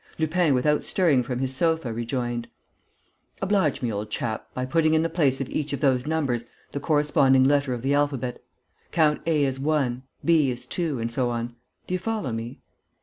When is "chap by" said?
4.09-4.65